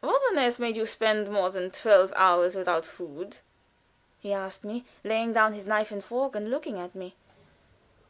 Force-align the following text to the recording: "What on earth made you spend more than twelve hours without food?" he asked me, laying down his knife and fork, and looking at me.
"What 0.00 0.22
on 0.30 0.38
earth 0.38 0.58
made 0.58 0.74
you 0.78 0.86
spend 0.86 1.28
more 1.28 1.50
than 1.50 1.70
twelve 1.70 2.14
hours 2.16 2.56
without 2.56 2.86
food?" 2.86 3.36
he 4.18 4.32
asked 4.32 4.64
me, 4.64 4.86
laying 5.04 5.34
down 5.34 5.52
his 5.52 5.66
knife 5.66 5.92
and 5.92 6.02
fork, 6.02 6.34
and 6.34 6.48
looking 6.50 6.78
at 6.80 6.94
me. 6.94 7.14